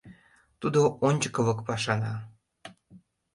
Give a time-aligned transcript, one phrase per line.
[0.59, 2.13] Тудо ончыкылык пашана.